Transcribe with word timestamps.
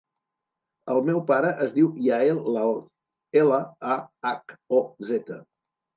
El 0.93 1.01
meu 1.09 1.19
pare 1.27 1.51
es 1.65 1.75
diu 1.75 1.91
Yael 2.07 2.41
Lahoz: 2.55 2.81
ela, 3.43 3.61
a, 3.97 3.99
hac, 4.31 4.57
o, 4.81 4.85
zeta. 5.13 5.39